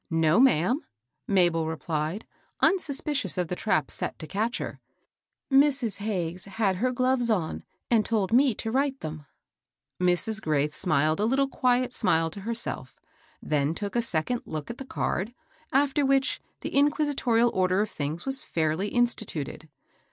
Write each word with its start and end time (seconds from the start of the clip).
"No, 0.25 0.39
ma'am^" 0.39 0.77
Mabel 1.27 1.67
replied, 1.67 2.25
unsuspicious 2.59 3.37
of 3.37 3.49
the 3.49 3.55
trap 3.55 3.91
set 3.91 4.17
to 4.17 4.25
catch 4.25 4.57
her;" 4.57 4.79
Mrs. 5.53 5.97
Hagges 5.97 6.45
had 6.45 6.77
her 6.77 6.91
gloves 6.91 7.29
on, 7.29 7.61
and 7.91 8.03
told 8.03 8.33
me 8.33 8.55
to 8.55 8.71
write 8.71 9.01
them." 9.01 9.27
Mrs. 10.01 10.41
Graith 10.41 10.73
smiled 10.73 11.19
a 11.19 11.25
little 11.25 11.47
quiet 11.47 11.93
smile 11.93 12.31
to 12.31 12.39
herself, 12.41 12.95
then 13.43 13.75
took 13.75 13.95
a 13.95 14.01
second 14.01 14.41
look 14.47 14.71
at 14.71 14.79
the 14.79 14.85
card, 14.85 15.35
after 15.71 16.03
which, 16.03 16.41
the 16.61 16.73
inquisitorial 16.73 17.51
order 17.53 17.79
of 17.83 17.91
things 17.91 18.25
was 18.25 18.41
feirly 18.41 18.91
insti 18.91 19.23
tuted. 19.27 19.69